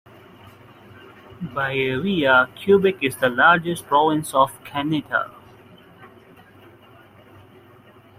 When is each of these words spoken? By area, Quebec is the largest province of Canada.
By 1.53 1.75
area, 1.75 2.49
Quebec 2.65 3.03
is 3.03 3.15
the 3.17 3.29
largest 3.29 3.85
province 3.85 4.33
of 4.33 4.49
Canada. 4.63 5.29